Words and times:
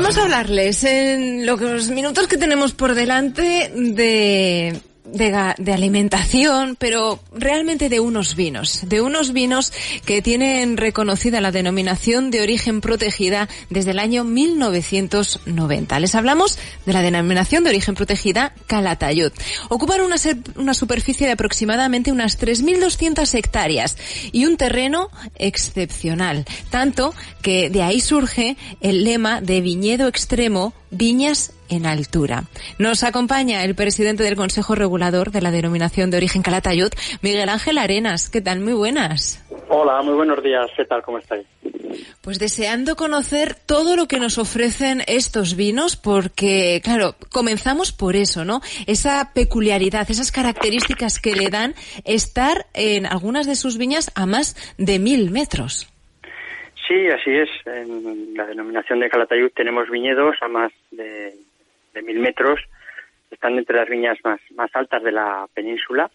Vamos 0.00 0.16
a 0.16 0.22
hablarles 0.22 0.84
en 0.84 1.44
los 1.44 1.90
minutos 1.90 2.28
que 2.28 2.36
tenemos 2.36 2.72
por 2.72 2.94
delante 2.94 3.72
de 3.74 4.80
de, 5.12 5.72
alimentación, 5.72 6.76
pero 6.78 7.20
realmente 7.32 7.88
de 7.88 8.00
unos 8.00 8.34
vinos, 8.34 8.82
de 8.86 9.00
unos 9.00 9.32
vinos 9.32 9.72
que 10.04 10.22
tienen 10.22 10.76
reconocida 10.76 11.40
la 11.40 11.52
denominación 11.52 12.30
de 12.30 12.42
origen 12.42 12.80
protegida 12.80 13.48
desde 13.70 13.92
el 13.92 13.98
año 13.98 14.24
1990. 14.24 16.00
Les 16.00 16.14
hablamos 16.14 16.58
de 16.86 16.92
la 16.92 17.02
denominación 17.02 17.64
de 17.64 17.70
origen 17.70 17.94
protegida 17.94 18.52
Calatayud. 18.66 19.32
Ocupan 19.68 20.00
una, 20.00 20.16
una 20.56 20.74
superficie 20.74 21.26
de 21.26 21.32
aproximadamente 21.32 22.12
unas 22.12 22.38
3.200 22.38 23.34
hectáreas 23.34 23.96
y 24.32 24.46
un 24.46 24.56
terreno 24.56 25.10
excepcional, 25.36 26.44
tanto 26.70 27.14
que 27.42 27.70
de 27.70 27.82
ahí 27.82 28.00
surge 28.00 28.56
el 28.80 29.04
lema 29.04 29.40
de 29.40 29.60
viñedo 29.60 30.08
extremo, 30.08 30.72
viñas 30.90 31.52
en 31.68 31.86
altura. 31.86 32.44
Nos 32.78 33.04
acompaña 33.04 33.64
el 33.64 33.74
presidente 33.74 34.22
del 34.24 34.36
Consejo 34.36 34.74
Regulador 34.74 35.30
de 35.30 35.40
la 35.40 35.50
Denominación 35.50 36.10
de 36.10 36.16
Origen 36.18 36.42
Calatayud, 36.42 36.90
Miguel 37.22 37.48
Ángel 37.48 37.78
Arenas. 37.78 38.30
¿Qué 38.30 38.40
tal? 38.40 38.60
Muy 38.60 38.74
buenas. 38.74 39.44
Hola, 39.68 40.00
muy 40.02 40.14
buenos 40.14 40.42
días. 40.42 40.70
¿Qué 40.76 40.84
tal? 40.84 41.02
¿Cómo 41.02 41.18
estáis? 41.18 41.46
Pues 42.22 42.38
deseando 42.38 42.96
conocer 42.96 43.54
todo 43.54 43.96
lo 43.96 44.06
que 44.06 44.18
nos 44.18 44.38
ofrecen 44.38 45.02
estos 45.06 45.56
vinos, 45.56 45.96
porque, 45.96 46.80
claro, 46.82 47.16
comenzamos 47.30 47.92
por 47.92 48.16
eso, 48.16 48.44
¿no? 48.44 48.60
Esa 48.86 49.32
peculiaridad, 49.34 50.10
esas 50.10 50.32
características 50.32 51.18
que 51.18 51.34
le 51.34 51.48
dan 51.48 51.74
estar 52.04 52.66
en 52.74 53.06
algunas 53.06 53.46
de 53.46 53.56
sus 53.56 53.78
viñas 53.78 54.10
a 54.14 54.26
más 54.26 54.56
de 54.78 54.98
mil 54.98 55.30
metros. 55.30 55.88
Sí, 56.86 57.06
así 57.08 57.30
es. 57.30 57.48
En 57.66 58.34
la 58.34 58.46
denominación 58.46 59.00
de 59.00 59.10
Calatayud 59.10 59.50
tenemos 59.54 59.90
viñedos 59.90 60.36
a 60.40 60.48
más 60.48 60.72
de 60.90 61.34
de 61.98 62.02
mil 62.02 62.20
metros, 62.20 62.60
están 63.30 63.58
entre 63.58 63.76
las 63.76 63.88
viñas 63.88 64.18
más, 64.24 64.40
más 64.52 64.70
altas 64.74 65.02
de 65.02 65.12
la 65.12 65.46
península. 65.52 66.10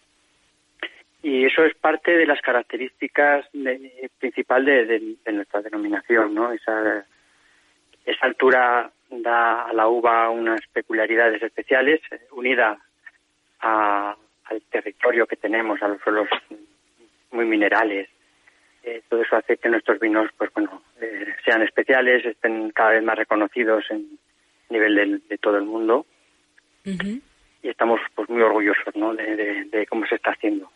Y 1.22 1.44
eso 1.46 1.64
es 1.64 1.74
parte 1.74 2.16
de 2.16 2.26
las 2.26 2.40
características 2.42 3.46
de, 3.52 4.10
principal 4.18 4.64
de, 4.64 5.16
nuestra 5.32 5.62
denominación, 5.62 6.34
¿no? 6.34 6.52
Esa, 6.52 7.04
esa 8.04 8.26
altura 8.26 8.90
da 9.10 9.62
a 9.64 9.72
la 9.72 9.88
uva 9.88 10.28
unas 10.30 10.60
peculiaridades 10.72 11.42
especiales, 11.42 12.00
eh, 12.10 12.20
unida 12.32 12.78
a, 13.60 14.16
al 14.44 14.62
territorio 14.70 15.26
que 15.26 15.36
tenemos, 15.36 15.82
a 15.82 15.88
los 15.88 16.00
suelos 16.02 16.28
muy 17.30 17.46
minerales. 17.46 18.08
Eh, 18.82 19.02
todo 19.08 19.22
eso 19.22 19.36
hace 19.36 19.56
que 19.56 19.70
nuestros 19.70 19.98
vinos, 19.98 20.30
pues 20.36 20.52
bueno, 20.52 20.82
eh, 21.00 21.34
sean 21.44 21.62
especiales, 21.62 22.24
estén 22.26 22.70
cada 22.70 22.90
vez 22.90 23.02
más 23.02 23.16
reconocidos 23.16 23.84
en, 23.90 24.18
nivel 24.74 25.22
de, 25.28 25.38
todo 25.38 25.56
el 25.56 25.64
mundo. 25.64 26.06
Y 26.84 27.68
estamos 27.68 28.00
pues 28.14 28.28
muy 28.28 28.42
orgullosos 28.42 28.94
¿no? 28.94 29.14
de, 29.14 29.86
cómo 29.88 30.06
se 30.06 30.16
está 30.16 30.32
haciendo. 30.32 30.70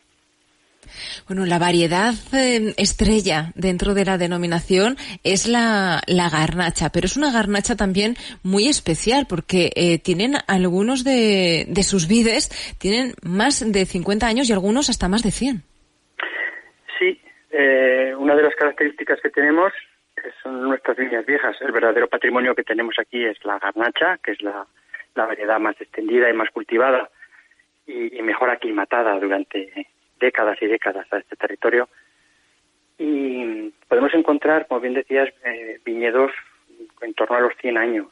Bueno, 1.27 1.45
la 1.45 1.59
variedad 1.59 2.15
eh, 2.33 2.73
estrella 2.79 3.53
dentro 3.55 3.93
de 3.93 4.07
la 4.07 4.17
denominación 4.17 4.97
es 5.23 5.47
la, 5.47 6.01
la, 6.07 6.31
garnacha, 6.31 6.91
pero 6.91 7.05
es 7.05 7.17
una 7.17 7.31
garnacha 7.31 7.77
también 7.77 8.15
muy 8.43 8.69
especial 8.69 9.27
porque 9.29 9.71
eh, 9.75 9.99
tienen 9.99 10.37
algunos 10.47 11.05
de, 11.05 11.67
de, 11.69 11.83
sus 11.83 12.09
vides, 12.09 12.49
tienen 12.79 13.13
más 13.23 13.71
de 13.71 13.85
50 13.85 14.27
años 14.27 14.49
y 14.49 14.55
algunos 14.55 14.89
hasta 14.89 15.09
más 15.09 15.23
de 15.23 15.31
100. 15.31 15.63
Sí, 16.99 17.21
eh, 17.51 18.15
una 18.17 18.35
de 18.35 18.45
las 18.45 18.55
características 18.55 19.21
que 19.21 19.29
tenemos 19.29 19.73
son 20.43 20.63
nuestras 20.63 20.97
viñas 20.97 21.27
viejas. 21.27 21.57
El 21.61 21.73
verdadero 21.73 22.09
patrimonio 22.09 22.55
que 22.55 22.65
tenemos 22.65 22.97
aquí 22.99 23.25
es 23.25 23.43
la 23.45 23.59
garnacha, 23.59 24.19
que 24.19 24.33
es 24.33 24.43
la, 24.43 24.67
variedad 25.15 25.59
más 25.59 25.81
extendida 25.81 26.31
y 26.31 26.33
más 26.33 26.49
cultivada 26.51 27.11
y, 27.87 28.23
mejor 28.23 28.51
aclimatada 28.51 29.19
durante 29.19 29.89
décadas 30.21 30.57
y 30.63 30.67
décadas 30.67 31.13
a 31.13 31.19
este 31.19 31.35
territorio. 31.35 31.89
Y 32.99 33.73
podemos 33.89 34.15
encontrar, 34.15 34.67
como 34.69 34.81
bien 34.81 34.95
decías, 34.95 35.29
eh, 35.45 35.81
viñedos 35.85 36.31
en 37.01 37.15
torno 37.15 37.37
a 37.37 37.41
los 37.41 37.53
100 37.61 37.79
años. 37.79 38.07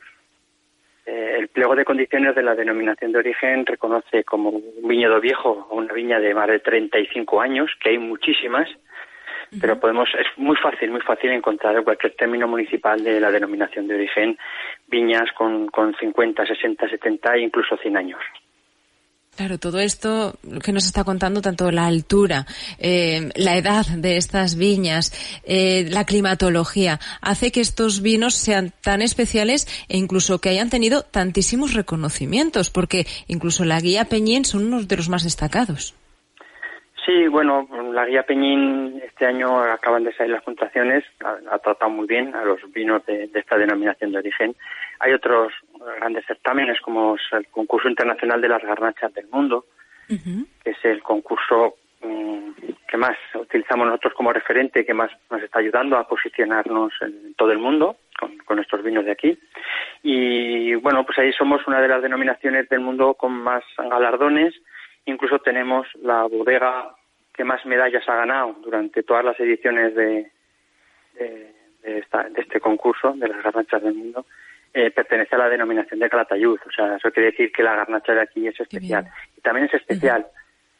Eh, 1.06 1.36
el 1.38 1.48
pliego 1.48 1.76
de 1.76 1.84
condiciones 1.84 2.34
de 2.34 2.42
la 2.42 2.56
denominación 2.56 3.12
de 3.12 3.18
origen 3.18 3.64
reconoce 3.64 4.24
como 4.24 4.50
un 4.50 4.88
viñedo 4.88 5.20
viejo 5.20 5.68
una 5.70 5.92
viña 5.92 6.18
de 6.18 6.34
más 6.34 6.48
de 6.48 6.58
35 6.58 7.40
años, 7.40 7.70
que 7.80 7.90
hay 7.90 7.98
muchísimas, 7.98 8.68
pero 9.60 9.78
podemos 9.78 10.08
es 10.18 10.26
muy 10.36 10.56
fácil, 10.56 10.90
muy 10.90 11.00
fácil 11.00 11.30
encontrar 11.30 11.76
en 11.76 11.84
cualquier 11.84 12.14
término 12.14 12.48
municipal 12.48 13.02
de 13.02 13.20
la 13.20 13.30
denominación 13.30 13.86
de 13.86 13.94
origen 13.94 14.38
viñas 14.86 15.30
con, 15.36 15.68
con 15.68 15.94
50, 15.94 16.46
60, 16.46 16.88
70 16.88 17.34
e 17.34 17.40
incluso 17.40 17.76
100 17.76 17.96
años. 17.96 18.20
Claro, 19.36 19.58
todo 19.58 19.80
esto 19.80 20.38
que 20.64 20.72
nos 20.72 20.86
está 20.86 21.04
contando, 21.04 21.42
tanto 21.42 21.70
la 21.70 21.86
altura, 21.86 22.46
eh, 22.78 23.28
la 23.34 23.58
edad 23.58 23.84
de 23.86 24.16
estas 24.16 24.56
viñas, 24.56 25.12
eh, 25.44 25.86
la 25.90 26.04
climatología, 26.04 26.98
hace 27.20 27.52
que 27.52 27.60
estos 27.60 28.00
vinos 28.00 28.34
sean 28.34 28.72
tan 28.82 29.02
especiales 29.02 29.68
e 29.88 29.98
incluso 29.98 30.40
que 30.40 30.48
hayan 30.48 30.70
tenido 30.70 31.02
tantísimos 31.02 31.74
reconocimientos, 31.74 32.70
porque 32.70 33.06
incluso 33.28 33.66
la 33.66 33.78
guía 33.78 34.06
Peñín 34.06 34.46
son 34.46 34.64
unos 34.68 34.88
de 34.88 34.96
los 34.96 35.10
más 35.10 35.22
destacados. 35.22 35.94
Sí, 37.06 37.28
bueno, 37.28 37.68
la 37.92 38.04
guía 38.04 38.24
Peñín 38.24 39.00
este 39.04 39.26
año 39.26 39.60
acaban 39.60 40.02
de 40.02 40.12
salir 40.14 40.32
las 40.32 40.42
puntuaciones, 40.42 41.04
ha, 41.24 41.58
tratado 41.60 41.88
muy 41.88 42.04
bien 42.08 42.34
a 42.34 42.44
los 42.44 42.60
vinos 42.72 43.06
de, 43.06 43.30
esta 43.32 43.56
denominación 43.56 44.10
de 44.10 44.18
origen. 44.18 44.56
Hay 44.98 45.12
otros 45.12 45.52
grandes 46.00 46.26
certámenes 46.26 46.80
como 46.80 47.14
el 47.30 47.46
concurso 47.46 47.88
internacional 47.88 48.40
de 48.40 48.48
las 48.48 48.60
garnachas 48.60 49.14
del 49.14 49.28
mundo, 49.28 49.66
que 50.08 50.70
es 50.70 50.84
el 50.84 51.00
concurso 51.00 51.76
mm, 52.02 52.50
que 52.88 52.96
más 52.96 53.16
utilizamos 53.34 53.86
nosotros 53.86 54.14
como 54.14 54.32
referente, 54.32 54.84
que 54.84 54.94
más 54.94 55.12
nos 55.30 55.40
está 55.40 55.60
ayudando 55.60 55.96
a 55.96 56.08
posicionarnos 56.08 56.92
en 57.02 57.34
todo 57.34 57.52
el 57.52 57.58
mundo 57.58 57.98
con, 58.18 58.36
con 58.38 58.58
estos 58.58 58.82
vinos 58.82 59.04
de 59.04 59.12
aquí. 59.12 59.38
Y 60.02 60.74
bueno, 60.74 61.06
pues 61.06 61.18
ahí 61.20 61.32
somos 61.32 61.64
una 61.68 61.80
de 61.80 61.86
las 61.86 62.02
denominaciones 62.02 62.68
del 62.68 62.80
mundo 62.80 63.14
con 63.14 63.30
más 63.30 63.62
galardones 63.78 64.54
Incluso 65.06 65.38
tenemos 65.38 65.86
la 66.02 66.24
bodega 66.24 66.95
que 67.36 67.44
más 67.44 67.64
medallas 67.66 68.08
ha 68.08 68.16
ganado 68.16 68.56
durante 68.62 69.02
todas 69.02 69.24
las 69.24 69.38
ediciones 69.38 69.94
de, 69.94 70.30
de, 71.18 72.04
este 72.36 72.60
concurso, 72.60 73.12
de 73.12 73.28
las 73.28 73.42
garnachas 73.42 73.82
del 73.82 73.94
mundo, 73.94 74.26
eh, 74.72 74.90
pertenece 74.90 75.34
a 75.34 75.38
la 75.38 75.48
denominación 75.48 76.00
de 76.00 76.10
Calatayud. 76.10 76.58
O 76.66 76.70
sea, 76.70 76.96
eso 76.96 77.10
quiere 77.10 77.30
decir 77.30 77.52
que 77.52 77.62
la 77.62 77.76
garnacha 77.76 78.12
de 78.12 78.22
aquí 78.22 78.46
es 78.46 78.58
especial. 78.60 79.08
Y 79.36 79.40
también 79.40 79.66
es 79.66 79.74
especial, 79.74 80.26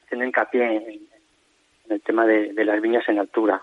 haciendo 0.04 0.26
hincapié 0.26 0.64
en, 0.64 1.00
el 1.88 2.00
tema 2.02 2.26
de, 2.26 2.52
las 2.64 2.80
viñas 2.80 3.08
en 3.08 3.18
altura. 3.18 3.60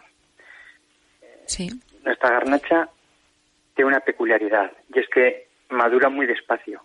Sí. 1.46 1.70
Nuestra 2.04 2.31
garnacha 2.31 2.90
tiene 3.75 3.90
una 3.90 4.00
peculiaridad, 4.00 4.72
y 4.94 5.00
es 5.00 5.08
que 5.10 5.48
madura 5.70 6.10
muy 6.10 6.25
despacio. 6.25 6.81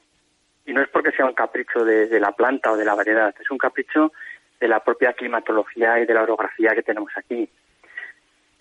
Y 0.67 0.73
no 0.73 0.83
es 0.83 0.89
porque 0.89 1.13
sea 1.13 1.27
un 1.27 1.35
capricho 1.35 1.85
de, 1.85 2.21
la 2.21 2.33
planta 2.33 2.73
o 2.73 2.77
de 2.77 2.85
la 2.85 2.95
variedad, 2.95 3.35
es 3.41 3.51
un 3.51 3.59
capricho 3.59 4.13
de 4.61 4.69
la 4.69 4.81
propia 4.81 5.13
climatología 5.13 6.01
y 6.01 6.07
de 6.07 6.15
la 6.15 6.23
orografía 6.23 6.75
que 6.75 6.83
tenemos 6.83 7.11
aquí. 7.17 7.49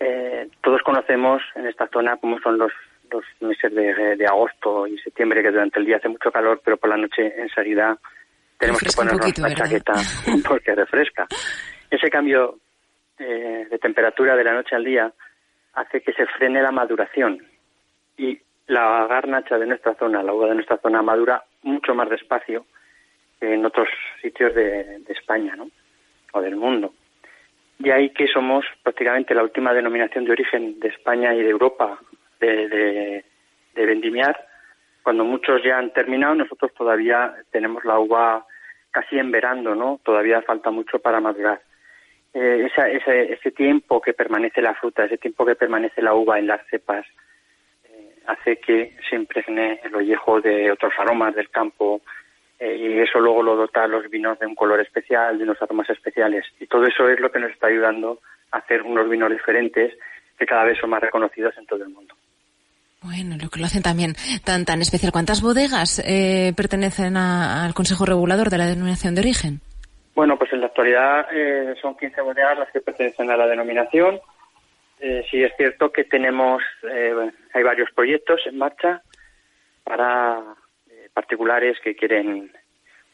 Eh, 0.00 0.48
todos 0.62 0.82
conocemos 0.82 1.42
en 1.56 1.66
esta 1.66 1.88
zona 1.88 2.16
cómo 2.16 2.38
son 2.40 2.58
los, 2.58 2.72
meses 3.40 3.74
de, 3.74 4.26
agosto 4.26 4.86
y 4.86 4.98
septiembre, 4.98 5.42
que 5.42 5.50
durante 5.50 5.78
el 5.78 5.86
día 5.86 5.96
hace 5.96 6.08
mucho 6.08 6.30
calor, 6.30 6.60
pero 6.62 6.76
por 6.76 6.90
la 6.90 6.96
noche 6.96 7.32
enseguida 7.40 7.96
tenemos 8.58 8.82
que 8.82 8.90
ponernos 8.94 9.38
la 9.38 9.54
chaqueta 9.54 9.94
porque 10.48 10.74
refresca. 10.74 11.26
Ese 11.90 12.10
cambio 12.10 12.58
eh, 13.18 13.66
de 13.70 13.78
temperatura 13.78 14.36
de 14.36 14.44
la 14.44 14.52
noche 14.52 14.76
al 14.76 14.84
día 14.84 15.10
hace 15.74 16.02
que 16.02 16.12
se 16.12 16.26
frene 16.26 16.60
la 16.60 16.70
maduración 16.70 17.42
y 18.16 18.38
la 18.66 19.06
garnacha 19.06 19.58
de 19.58 19.66
nuestra 19.66 19.94
zona, 19.94 20.22
la 20.22 20.34
uva 20.34 20.48
de 20.48 20.54
nuestra 20.54 20.76
zona 20.78 21.02
madura 21.02 21.42
mucho 21.62 21.94
más 21.94 22.10
despacio 22.10 22.66
que 23.40 23.54
en 23.54 23.64
otros 23.64 23.88
sitios 24.20 24.54
de, 24.54 25.02
España, 25.08 25.56
¿no? 25.56 25.70
Del 26.40 26.56
mundo. 26.56 26.92
Y 27.78 27.90
ahí 27.90 28.10
que 28.10 28.26
somos 28.26 28.64
prácticamente 28.82 29.34
la 29.34 29.42
última 29.42 29.72
denominación 29.72 30.24
de 30.24 30.32
origen 30.32 30.80
de 30.80 30.88
España 30.88 31.34
y 31.34 31.42
de 31.42 31.50
Europa 31.50 31.98
de, 32.40 32.68
de, 33.74 33.86
vendimiar. 33.86 34.36
Cuando 35.02 35.24
muchos 35.24 35.62
ya 35.62 35.78
han 35.78 35.92
terminado, 35.92 36.34
nosotros 36.34 36.72
todavía 36.74 37.34
tenemos 37.52 37.84
la 37.84 37.98
uva 37.98 38.44
casi 38.90 39.18
enverando, 39.18 39.74
¿no? 39.74 40.00
Todavía 40.02 40.42
falta 40.42 40.70
mucho 40.70 40.98
para 40.98 41.20
madurar. 41.20 41.60
Eh, 42.34 42.68
ese, 42.70 43.32
ese 43.32 43.50
tiempo 43.52 44.00
que 44.00 44.12
permanece 44.12 44.60
la 44.60 44.74
fruta, 44.74 45.04
ese 45.04 45.18
tiempo 45.18 45.46
que 45.46 45.54
permanece 45.54 46.02
la 46.02 46.14
uva 46.14 46.38
en 46.38 46.48
las 46.48 46.66
cepas, 46.66 47.06
hace 48.28 48.58
que 48.58 48.94
se 49.08 49.16
impregne 49.16 49.80
el 49.82 49.94
ollejo 49.94 50.40
de 50.40 50.70
otros 50.70 50.92
aromas 50.98 51.34
del 51.34 51.48
campo 51.48 52.02
eh, 52.58 52.76
y 52.76 52.98
eso 52.98 53.20
luego 53.20 53.42
lo 53.42 53.56
dota 53.56 53.84
a 53.84 53.88
los 53.88 54.08
vinos 54.10 54.38
de 54.38 54.46
un 54.46 54.54
color 54.54 54.80
especial, 54.80 55.38
de 55.38 55.44
unos 55.44 55.60
aromas 55.62 55.88
especiales. 55.90 56.44
Y 56.58 56.66
todo 56.66 56.84
eso 56.84 57.08
es 57.08 57.20
lo 57.20 57.30
que 57.30 57.38
nos 57.38 57.50
está 57.50 57.68
ayudando 57.68 58.20
a 58.50 58.58
hacer 58.58 58.82
unos 58.82 59.08
vinos 59.08 59.30
diferentes 59.30 59.94
que 60.38 60.46
cada 60.46 60.64
vez 60.64 60.78
son 60.78 60.90
más 60.90 61.00
reconocidos 61.00 61.56
en 61.58 61.66
todo 61.66 61.82
el 61.82 61.90
mundo. 61.90 62.14
Bueno, 63.02 63.36
lo 63.40 63.48
que 63.48 63.60
lo 63.60 63.66
hacen 63.66 63.82
también 63.82 64.14
tan 64.44 64.64
tan 64.64 64.80
especial. 64.80 65.12
¿Cuántas 65.12 65.40
bodegas 65.40 66.02
eh, 66.04 66.52
pertenecen 66.56 67.16
al 67.16 67.72
Consejo 67.74 68.04
Regulador 68.04 68.50
de 68.50 68.58
la 68.58 68.66
Denominación 68.66 69.14
de 69.14 69.20
Origen? 69.20 69.60
Bueno, 70.18 70.36
pues 70.36 70.52
en 70.52 70.60
la 70.60 70.66
actualidad 70.66 71.26
eh, 71.32 71.76
son 71.80 71.96
15 71.96 72.20
bodegas 72.22 72.58
las 72.58 72.70
que 72.72 72.80
pertenecen 72.80 73.30
a 73.30 73.36
la 73.36 73.46
denominación. 73.46 74.18
Eh, 74.98 75.24
sí 75.30 75.44
es 75.44 75.52
cierto 75.56 75.92
que 75.92 76.02
tenemos, 76.02 76.60
eh, 76.82 77.14
hay 77.54 77.62
varios 77.62 77.88
proyectos 77.92 78.40
en 78.46 78.58
marcha 78.58 79.00
para 79.84 80.42
particulares 81.18 81.76
que 81.82 81.96
quieren 81.96 82.52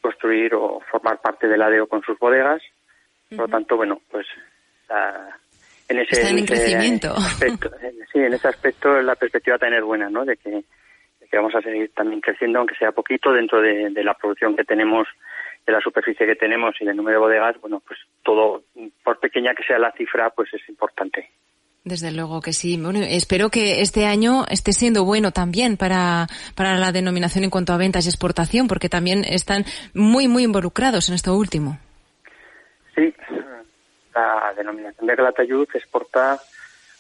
construir 0.03 0.55
o 0.55 0.83
formar 0.91 1.23
parte 1.23 1.49
del 1.49 1.63
ADEO 1.63 1.87
con 1.87 2.03
sus 2.03 2.19
bodegas. 2.19 2.61
Por 3.31 3.39
lo 3.39 3.49
tanto, 3.49 3.79
bueno, 3.79 4.03
pues 4.11 4.27
en 5.89 5.99
ese, 6.01 6.29
en 6.29 6.45
crecimiento. 6.45 7.15
aspecto, 7.15 7.71
sí, 8.13 8.19
en 8.19 8.35
ese 8.35 8.47
aspecto 8.47 9.01
la 9.01 9.15
perspectiva 9.15 9.57
tener 9.57 9.83
buena, 9.83 10.11
¿no? 10.11 10.27
De 10.27 10.37
que, 10.37 10.65
vamos 11.33 11.55
a 11.55 11.63
seguir 11.63 11.93
también 11.95 12.21
creciendo, 12.21 12.59
aunque 12.59 12.75
sea 12.75 12.93
poquito, 12.93 13.33
dentro 13.33 13.63
de, 13.63 13.91
la 14.05 14.13
producción 14.13 14.55
que 14.55 14.65
tenemos, 14.65 15.09
de 15.67 15.73
la 15.73 15.81
superficie 15.81 16.27
que 16.27 16.37
tenemos 16.37 16.75
y 16.81 16.85
del 16.85 16.97
número 16.97 17.17
de 17.17 17.25
bodegas, 17.25 17.59
bueno, 17.63 17.81
pues 17.81 17.99
todo, 18.23 18.65
por 19.03 19.19
pequeña 19.19 19.55
que 19.55 19.65
sea 19.65 19.79
la 19.79 19.93
cifra, 19.93 20.29
pues 20.29 20.53
es 20.53 20.69
importante. 20.69 21.31
Desde 21.85 22.13
luego 22.13 22.41
que 22.41 22.55
sí. 22.55 22.81
Bueno, 22.81 23.01
espero 23.03 23.51
que 23.51 23.83
este 23.83 24.07
año 24.07 24.47
esté 24.51 24.73
siendo 24.73 25.05
bueno 25.05 25.33
también 25.33 25.77
para, 25.77 26.27
para 26.57 26.79
la 26.79 26.93
denominación 26.93 27.45
en 27.45 27.51
cuanto 27.51 27.75
a 27.75 27.77
ventas 27.77 28.07
y 28.07 28.09
exportación, 28.09 28.69
porque 28.69 28.89
también 28.89 29.23
están 29.25 29.65
muy, 29.93 30.27
muy 30.27 30.45
involucrados 30.45 31.11
en 31.11 31.15
esto 31.15 31.37
último. 31.37 31.79
Sí, 32.95 33.13
la 34.15 34.55
denominación 34.57 35.07
de 35.07 35.15
Glatayud 35.15 35.69
exporta 35.75 36.39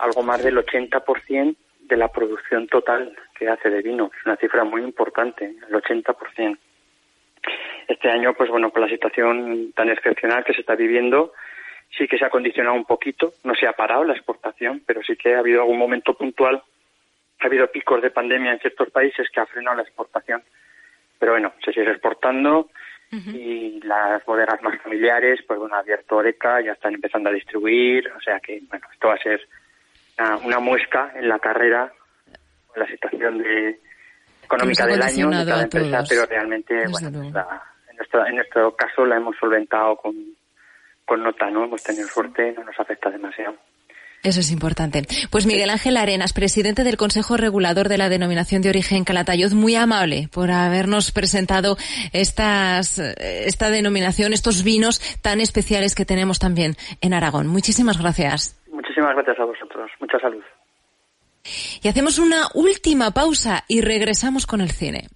algo 0.01 0.23
más 0.23 0.43
del 0.43 0.59
80% 0.59 1.57
de 1.81 1.97
la 1.97 2.09
producción 2.09 2.67
total 2.67 3.17
que 3.39 3.49
hace 3.49 3.71
de 3.71 3.81
vino. 3.81 4.11
Es 4.19 4.27
una 4.27 4.37
cifra 4.37 4.65
muy 4.65 4.83
importante, 4.83 5.55
el 5.67 5.75
80%. 5.75 6.59
Este 7.89 8.11
año, 8.11 8.35
pues 8.35 8.51
bueno, 8.51 8.71
con 8.71 8.83
la 8.83 8.89
situación 8.89 9.73
tan 9.75 9.89
excepcional 9.89 10.45
que 10.45 10.53
se 10.53 10.61
está 10.61 10.75
viviendo, 10.75 11.33
sí 11.91 12.07
que 12.07 12.19
se 12.19 12.25
ha 12.25 12.31
condicionado 12.31 12.77
un 12.77 12.85
poquito, 12.85 13.35
no 13.45 13.55
se 13.55 13.67
ha 13.67 13.73
parado 13.73 14.05
la 14.05 14.15
exportación, 14.15 14.83
pero 14.87 15.03
sí 15.03 15.17
que 15.17 15.35
ha 15.35 15.39
habido 15.39 15.63
algún 15.63 15.79
momento 15.79 16.15
puntual, 16.15 16.63
ha 17.41 17.47
habido 17.47 17.71
picos 17.71 18.03
de 18.03 18.11
pandemia 18.11 18.53
en 18.53 18.61
ciertos 18.61 18.91
países 18.91 19.29
que 19.31 19.41
ha 19.41 19.47
frenado 19.47 19.77
la 19.77 19.83
exportación. 19.83 20.43
Pero 21.19 21.33
bueno, 21.33 21.53
se 21.65 21.73
sigue 21.73 21.91
exportando, 21.91 22.69
y 23.11 23.81
las 23.83 24.25
bodegas 24.25 24.61
más 24.63 24.81
familiares, 24.83 25.41
pues 25.47 25.59
bueno, 25.59 25.77
ha 25.77 25.81
abierto 25.81 26.17
Oreca, 26.17 26.61
ya 26.61 26.73
están 26.73 26.95
empezando 26.95 27.31
a 27.31 27.33
distribuir, 27.33 28.11
o 28.11 28.21
sea 28.21 28.41
que, 28.41 28.61
bueno, 28.69 28.87
esto 28.93 29.09
va 29.09 29.15
a 29.15 29.19
ser 29.19 29.41
una, 30.45 30.59
muesca 30.59 31.13
en 31.15 31.29
la 31.29 31.39
carrera, 31.39 31.93
en 32.75 32.83
la 32.83 32.89
situación 32.89 33.39
de, 33.39 33.79
económica 34.43 34.87
del 34.87 35.03
año 35.03 35.31
de 35.31 35.47
cada 35.47 35.63
empresa, 35.63 36.03
pero 36.09 36.27
realmente, 36.27 36.75
bueno, 36.89 37.23
en, 37.23 37.97
nuestro, 37.97 38.27
en 38.27 38.37
nuestro 38.37 38.75
caso 38.75 39.07
la 39.07 39.17
hemos 39.17 39.37
solventado 39.37 39.97
con, 39.97 40.15
con 41.05 41.23
nota, 41.23 41.51
¿no? 41.51 41.65
Hemos 41.65 41.83
tenido 41.83 42.09
suerte, 42.09 42.53
no 42.57 42.65
nos 42.65 42.79
afecta 42.79 43.11
demasiado. 43.11 43.57
Eso 44.25 44.41
es 44.41 44.51
importante. 44.51 45.03
Pues 45.31 45.45
Miguel 45.45 45.69
Ángel 45.69 45.99
Arenas, 45.99 46.33
presidente 46.33 46.83
del 46.83 46.97
Consejo 46.97 47.37
Regulador 47.37 47.91
de 47.91 47.99
la 47.99 48.09
Denominación 48.09 48.63
de 48.63 48.71
Origen 48.71 49.05
Calatayud, 49.05 49.53
muy 49.53 49.75
amable 49.75 50.31
por 50.33 50.51
habernos 50.51 51.13
presentado 51.13 51.77
estas, 52.15 52.99
esta 52.99 53.69
denominación, 53.69 54.33
estos 54.33 54.65
vinos 54.65 55.03
tan 55.21 55.43
especiales 55.43 55.95
que 55.95 56.07
tenemos 56.07 56.39
también 56.39 56.75
en 57.03 57.13
Aragón. 57.13 57.49
Muchísimas 57.49 58.01
gracias. 58.01 58.59
Muchísimas 58.73 59.15
gracias 59.15 59.39
a 59.39 59.45
vosotros. 59.45 59.91
Mucha 60.01 60.19
salud. 60.19 60.43
Y 61.83 61.89
hacemos 61.89 62.19
una 62.19 62.49
última 62.55 63.11
pausa 63.11 63.65
y 63.69 63.83
regresamos 63.83 64.47
con 64.47 64.63
el 64.63 64.71
cine. 64.71 65.09